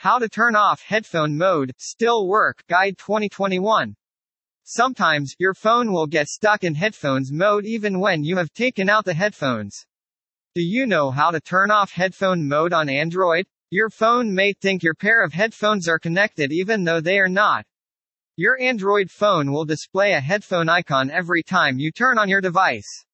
[0.00, 3.94] How to turn off headphone mode, still work, guide 2021.
[4.64, 9.04] Sometimes, your phone will get stuck in headphones mode even when you have taken out
[9.04, 9.84] the headphones.
[10.54, 13.44] Do you know how to turn off headphone mode on Android?
[13.68, 17.66] Your phone may think your pair of headphones are connected even though they are not.
[18.36, 23.04] Your Android phone will display a headphone icon every time you turn on your device.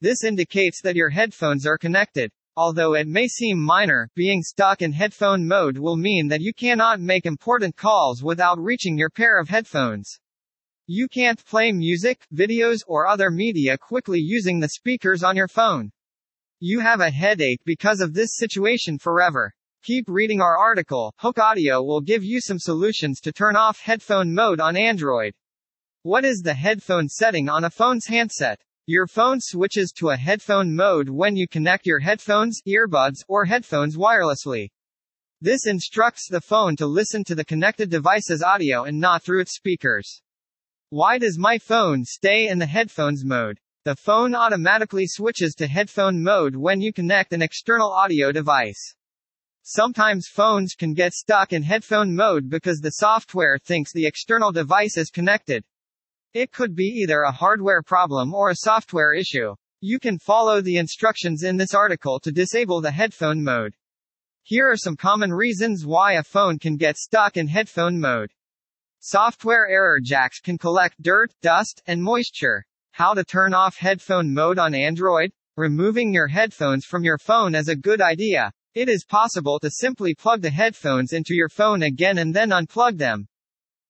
[0.00, 2.32] This indicates that your headphones are connected.
[2.58, 7.00] Although it may seem minor, being stuck in headphone mode will mean that you cannot
[7.00, 10.18] make important calls without reaching your pair of headphones.
[10.86, 15.90] You can't play music, videos, or other media quickly using the speakers on your phone.
[16.58, 19.52] You have a headache because of this situation forever.
[19.82, 21.12] Keep reading our article.
[21.18, 25.34] Hooke Audio will give you some solutions to turn off headphone mode on Android.
[26.04, 28.58] What is the headphone setting on a phone's handset?
[28.88, 33.96] Your phone switches to a headphone mode when you connect your headphones, earbuds, or headphones
[33.96, 34.68] wirelessly.
[35.40, 39.56] This instructs the phone to listen to the connected device's audio and not through its
[39.56, 40.22] speakers.
[40.90, 43.58] Why does my phone stay in the headphones mode?
[43.84, 48.94] The phone automatically switches to headphone mode when you connect an external audio device.
[49.64, 54.96] Sometimes phones can get stuck in headphone mode because the software thinks the external device
[54.96, 55.64] is connected.
[56.36, 59.54] It could be either a hardware problem or a software issue.
[59.80, 63.72] You can follow the instructions in this article to disable the headphone mode.
[64.42, 68.32] Here are some common reasons why a phone can get stuck in headphone mode.
[69.00, 72.66] Software error jacks can collect dirt, dust, and moisture.
[72.90, 75.32] How to turn off headphone mode on Android?
[75.56, 78.52] Removing your headphones from your phone is a good idea.
[78.74, 82.98] It is possible to simply plug the headphones into your phone again and then unplug
[82.98, 83.26] them.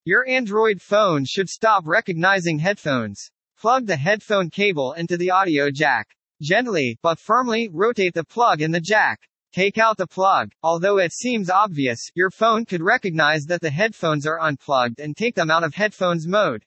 [0.09, 3.29] Your Android phone should stop recognizing headphones.
[3.59, 6.07] Plug the headphone cable into the audio jack.
[6.41, 9.19] Gently, but firmly, rotate the plug in the jack.
[9.53, 10.53] Take out the plug.
[10.63, 15.35] Although it seems obvious, your phone could recognize that the headphones are unplugged and take
[15.35, 16.65] them out of headphones mode.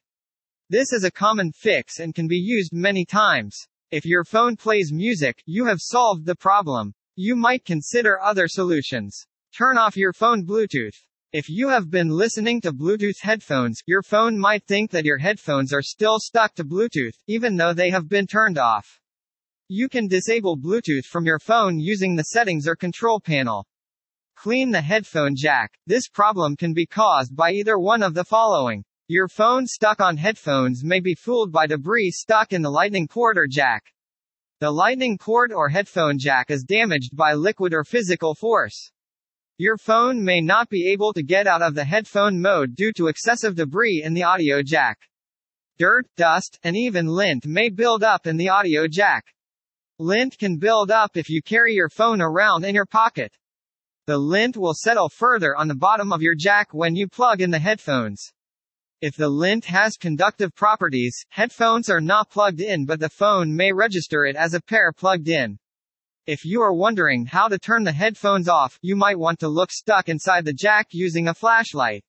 [0.68, 3.56] This is a common fix and can be used many times.
[3.90, 6.92] If your phone plays music, you have solved the problem.
[7.16, 9.24] You might consider other solutions.
[9.56, 10.92] Turn off your phone Bluetooth.
[11.32, 15.72] If you have been listening to Bluetooth headphones, your phone might think that your headphones
[15.72, 18.98] are still stuck to Bluetooth, even though they have been turned off.
[19.68, 23.64] You can disable Bluetooth from your phone using the settings or control panel.
[24.34, 25.70] Clean the headphone jack.
[25.86, 28.82] This problem can be caused by either one of the following.
[29.06, 33.38] Your phone stuck on headphones may be fooled by debris stuck in the lightning cord
[33.38, 33.84] or jack.
[34.58, 38.90] The lightning cord or headphone jack is damaged by liquid or physical force.
[39.60, 43.08] Your phone may not be able to get out of the headphone mode due to
[43.08, 44.96] excessive debris in the audio jack.
[45.78, 49.26] Dirt, dust, and even lint may build up in the audio jack.
[49.98, 53.36] Lint can build up if you carry your phone around in your pocket.
[54.06, 57.50] The lint will settle further on the bottom of your jack when you plug in
[57.50, 58.32] the headphones.
[59.02, 63.74] If the lint has conductive properties, headphones are not plugged in but the phone may
[63.74, 65.58] register it as a pair plugged in.
[66.30, 69.72] If you are wondering how to turn the headphones off, you might want to look
[69.72, 72.04] stuck inside the jack using a flashlight.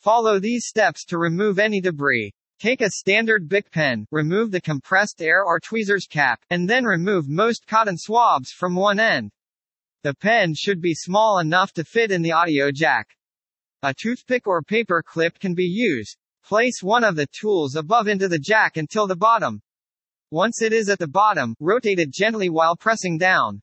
[0.00, 2.32] Follow these steps to remove any debris.
[2.58, 7.28] Take a standard Bic pen, remove the compressed air or tweezers cap, and then remove
[7.28, 9.30] most cotton swabs from one end.
[10.02, 13.06] The pen should be small enough to fit in the audio jack.
[13.84, 16.16] A toothpick or paper clip can be used.
[16.44, 19.62] Place one of the tools above into the jack until the bottom.
[20.34, 23.62] Once it is at the bottom, rotate it gently while pressing down.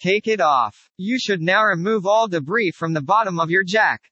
[0.00, 0.90] Take it off.
[0.96, 4.02] You should now remove all debris from the bottom of your jack.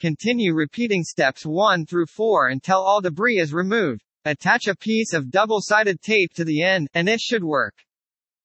[0.00, 4.02] Continue repeating steps 1 through 4 until all debris is removed.
[4.24, 7.76] Attach a piece of double-sided tape to the end, and it should work.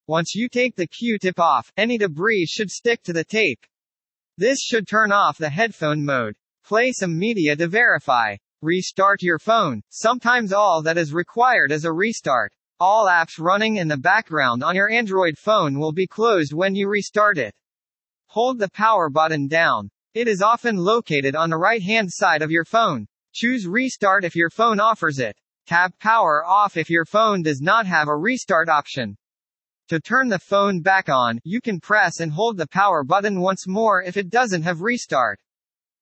[0.06, 3.66] Once you take the Q-tip off, any debris should stick to the tape.
[4.38, 6.36] This should turn off the headphone mode.
[6.64, 8.36] Play some media to verify.
[8.62, 9.82] Restart your phone.
[9.90, 12.54] Sometimes all that is required is a restart.
[12.80, 16.88] All apps running in the background on your Android phone will be closed when you
[16.88, 17.56] restart it.
[18.28, 19.90] Hold the power button down.
[20.14, 23.08] It is often located on the right-hand side of your phone.
[23.34, 25.36] Choose Restart if your phone offers it.
[25.66, 29.18] Tap Power Off if your phone does not have a restart option.
[29.90, 33.68] To turn the phone back on, you can press and hold the power button once
[33.68, 35.40] more if it doesn't have restart.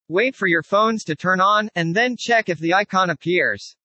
[0.09, 3.77] Wait for your phones to turn on, and then check if the icon appears.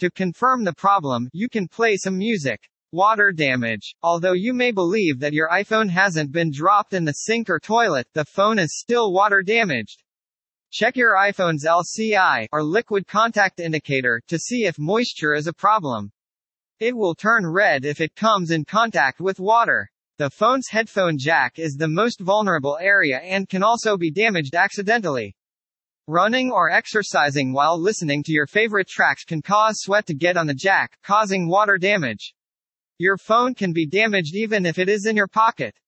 [0.00, 2.60] To confirm the problem, you can play some music.
[2.92, 3.96] Water damage.
[4.00, 8.06] Although you may believe that your iPhone hasn't been dropped in the sink or toilet,
[8.14, 10.04] the phone is still water damaged.
[10.70, 16.12] Check your iPhone's LCI, or liquid contact indicator, to see if moisture is a problem.
[16.78, 19.90] It will turn red if it comes in contact with water.
[20.18, 25.34] The phone's headphone jack is the most vulnerable area and can also be damaged accidentally.
[26.10, 30.46] Running or exercising while listening to your favorite tracks can cause sweat to get on
[30.46, 32.32] the jack, causing water damage.
[32.96, 35.78] Your phone can be damaged even if it is in your pocket.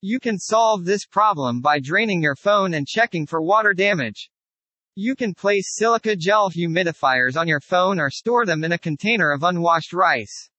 [0.00, 4.30] You can solve this problem by draining your phone and checking for water damage.
[4.96, 9.30] You can place silica gel humidifiers on your phone or store them in a container
[9.30, 10.50] of unwashed rice.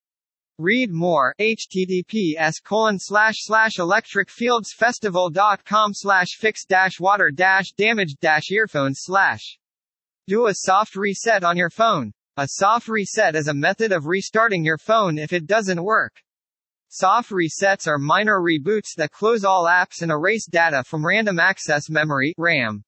[0.63, 9.00] Read more, https colon slash slash electricfieldsfestival.com slash fix dash water dash damaged dash earphones
[9.01, 9.60] slash.
[10.25, 12.13] Do a soft reset on your phone.
[12.38, 16.13] A soft reset is a method of restarting your phone if it doesn't work.
[16.88, 21.89] Soft resets are minor reboots that close all apps and erase data from random access
[21.89, 22.86] memory RAM.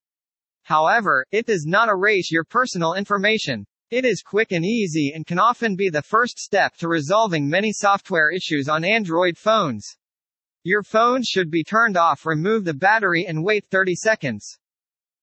[0.62, 3.66] However, it does not erase your personal information.
[3.88, 7.72] It is quick and easy and can often be the first step to resolving many
[7.72, 9.96] software issues on Android phones.
[10.64, 14.58] Your phone should be turned off, remove the battery and wait 30 seconds.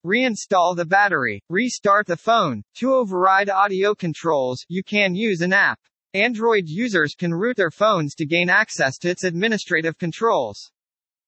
[0.05, 1.43] Reinstall the battery.
[1.49, 2.63] Restart the phone.
[2.75, 5.79] To override audio controls, you can use an app.
[6.13, 10.71] Android users can root their phones to gain access to its administrative controls.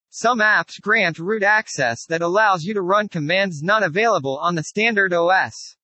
[0.09, 4.63] Some apps grant root access that allows you to run commands not available on the
[4.63, 5.75] standard OS.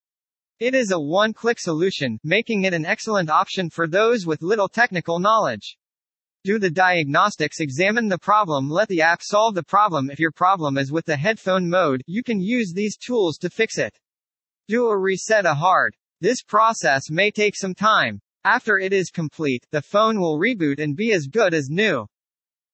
[0.62, 5.18] It is a one-click solution, making it an excellent option for those with little technical
[5.18, 5.76] knowledge.
[6.44, 10.78] Do the diagnostics examine the problem let the app solve the problem if your problem
[10.78, 13.98] is with the headphone mode, you can use these tools to fix it.
[14.68, 15.96] Do a reset a hard.
[16.20, 18.22] This process may take some time.
[18.44, 22.06] After it is complete, the phone will reboot and be as good as new.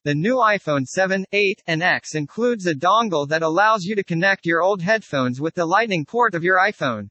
[0.04, 4.46] The new iPhone 7, 8, and X includes a dongle that allows you to connect
[4.46, 7.08] your old headphones with the lightning port of your iPhone.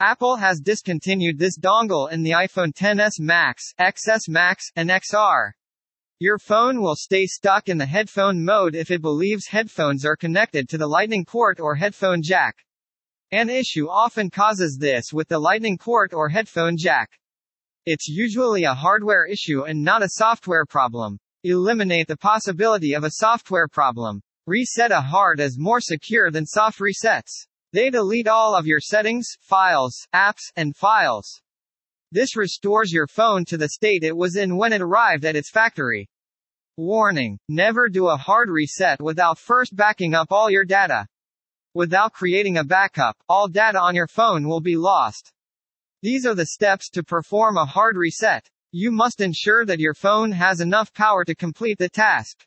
[0.00, 5.50] Apple has discontinued this dongle in the iPhone XS Max, XS Max, and XR.
[6.20, 10.68] Your phone will stay stuck in the headphone mode if it believes headphones are connected
[10.68, 12.54] to the lightning port or headphone jack.
[13.32, 17.10] An issue often causes this with the lightning port or headphone jack.
[17.84, 21.18] It's usually a hardware issue and not a software problem.
[21.42, 24.22] Eliminate the possibility of a software problem.
[24.46, 27.48] Reset a hard is more secure than soft resets.
[27.72, 31.42] They delete all of your settings, files, apps, and files.
[32.10, 35.50] This restores your phone to the state it was in when it arrived at its
[35.50, 36.08] factory.
[36.78, 37.38] Warning.
[37.48, 41.06] Never do a hard reset without first backing up all your data.
[41.74, 45.30] Without creating a backup, all data on your phone will be lost.
[46.00, 48.48] These are the steps to perform a hard reset.
[48.72, 52.46] You must ensure that your phone has enough power to complete the task.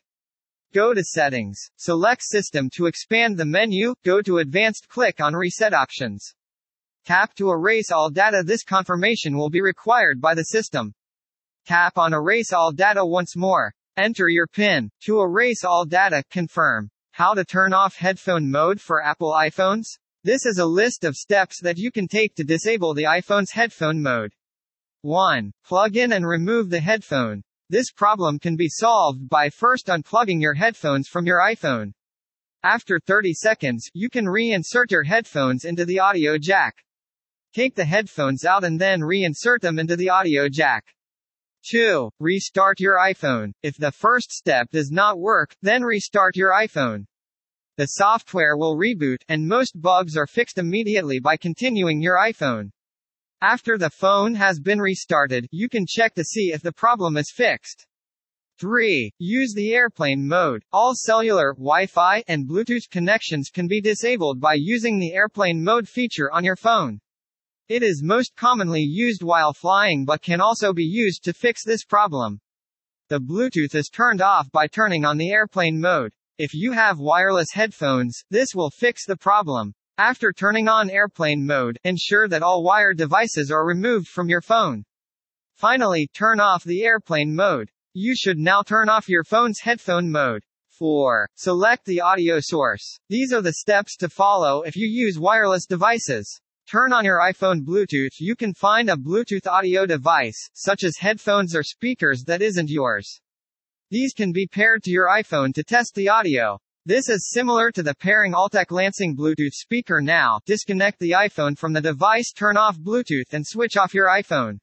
[0.74, 1.60] Go to Settings.
[1.76, 6.34] Select System to expand the menu, go to Advanced click on Reset options.
[7.04, 10.94] Tap to erase all data this confirmation will be required by the system.
[11.66, 13.74] Tap on Erase all data once more.
[13.98, 14.90] Enter your PIN.
[15.02, 16.90] To erase all data, confirm.
[17.10, 19.98] How to turn off headphone mode for Apple iPhones?
[20.24, 24.00] This is a list of steps that you can take to disable the iPhone's headphone
[24.00, 24.32] mode.
[25.02, 25.52] 1.
[25.66, 27.42] Plug in and remove the headphone.
[27.72, 31.92] This problem can be solved by first unplugging your headphones from your iPhone.
[32.62, 36.74] After 30 seconds, you can reinsert your headphones into the audio jack.
[37.54, 40.84] Take the headphones out and then reinsert them into the audio jack.
[41.70, 42.10] 2.
[42.20, 43.52] Restart your iPhone.
[43.62, 47.06] If the first step does not work, then restart your iPhone.
[47.78, 52.72] The software will reboot, and most bugs are fixed immediately by continuing your iPhone.
[53.42, 57.32] After the phone has been restarted, you can check to see if the problem is
[57.34, 57.88] fixed.
[58.60, 59.10] 3.
[59.18, 60.62] Use the airplane mode.
[60.72, 66.30] All cellular, Wi-Fi, and Bluetooth connections can be disabled by using the airplane mode feature
[66.30, 67.00] on your phone.
[67.68, 71.84] It is most commonly used while flying but can also be used to fix this
[71.84, 72.40] problem.
[73.08, 76.12] The Bluetooth is turned off by turning on the airplane mode.
[76.38, 79.74] If you have wireless headphones, this will fix the problem.
[80.04, 84.84] After turning on airplane mode, ensure that all wired devices are removed from your phone.
[85.54, 87.70] Finally, turn off the airplane mode.
[87.94, 90.42] You should now turn off your phone's headphone mode.
[90.70, 91.28] 4.
[91.36, 92.98] Select the audio source.
[93.08, 96.40] These are the steps to follow if you use wireless devices.
[96.68, 98.18] Turn on your iPhone Bluetooth.
[98.18, 103.20] You can find a Bluetooth audio device, such as headphones or speakers that isn't yours.
[103.88, 106.58] These can be paired to your iPhone to test the audio.
[106.84, 110.40] This is similar to the pairing Altec Lansing Bluetooth speaker now.
[110.46, 114.58] Disconnect the iPhone from the device, turn off Bluetooth and switch off your iPhone.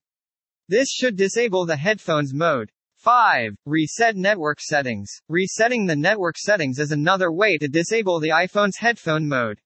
[0.68, 2.72] This should disable the headphones mode.
[2.98, 3.56] 5.
[3.66, 5.10] Reset network settings.
[5.30, 9.62] Resetting the network settings is another way to disable the iPhone's headphone mode.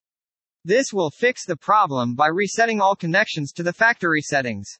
[0.64, 4.78] This will fix the problem by resetting all connections to the factory settings.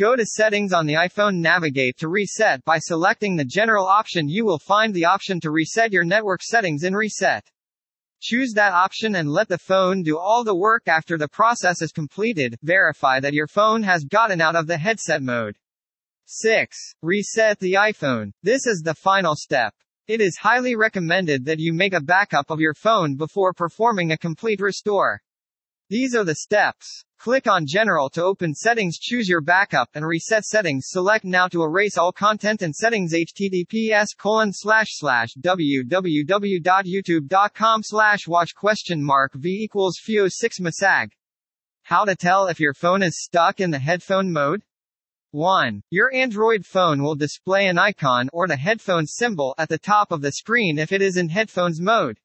[0.00, 4.46] Go to Settings on the iPhone Navigate to reset by selecting the General option you
[4.46, 7.44] will find the option to reset your network settings in Reset.
[8.22, 11.92] Choose that option and let the phone do all the work after the process is
[11.92, 12.56] completed.
[12.62, 15.58] Verify that your phone has gotten out of the headset mode.
[16.24, 16.78] 6.
[17.02, 18.32] Reset the iPhone.
[18.42, 19.74] This is the final step.
[20.08, 24.16] It is highly recommended that you make a backup of your phone before performing a
[24.16, 25.20] complete restore.
[25.90, 27.04] These are the steps.
[27.18, 31.64] Click on General to open Settings choose your backup and reset settings select now to
[31.64, 39.64] erase all content and settings https colon slash slash www.youtube.com slash watch question mark v
[39.64, 41.10] equals fio 6 masag.
[41.82, 44.62] How to tell if your phone is stuck in the headphone mode?
[45.32, 45.82] 1.
[45.90, 50.22] Your Android phone will display an icon or the headphone symbol at the top of
[50.22, 52.20] the screen if it is in headphones mode.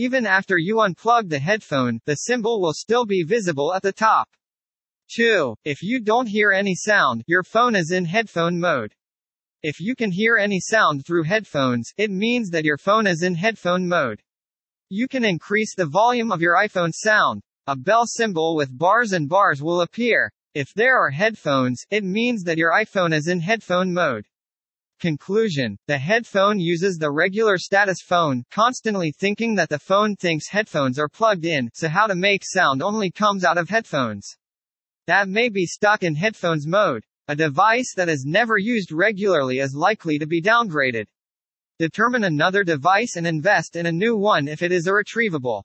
[0.00, 4.28] Even after you unplug the headphone, the symbol will still be visible at the top.
[5.16, 5.56] 2.
[5.64, 8.94] If you don't hear any sound, your phone is in headphone mode.
[9.64, 13.34] If you can hear any sound through headphones, it means that your phone is in
[13.34, 14.22] headphone mode.
[14.88, 17.42] You can increase the volume of your iPhone sound.
[17.66, 20.30] A bell symbol with bars and bars will appear.
[20.54, 24.27] If there are headphones, it means that your iPhone is in headphone mode.
[25.00, 25.78] Conclusion.
[25.86, 31.08] The headphone uses the regular status phone, constantly thinking that the phone thinks headphones are
[31.08, 34.36] plugged in, so how to make sound only comes out of headphones.
[35.06, 37.04] That may be stuck in headphones mode.
[37.28, 41.06] A device that is never used regularly is likely to be downgraded.
[41.78, 45.64] Determine another device and invest in a new one if it is irretrievable.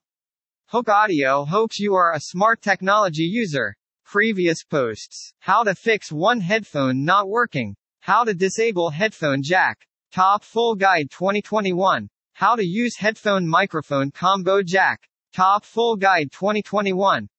[0.68, 3.76] Hooke Audio hopes you are a smart technology user.
[4.06, 5.34] Previous posts.
[5.40, 7.76] How to fix one headphone not working.
[8.06, 9.88] How to disable headphone jack.
[10.12, 12.10] Top Full Guide 2021.
[12.34, 15.08] How to use headphone microphone combo jack.
[15.32, 17.30] Top Full Guide 2021.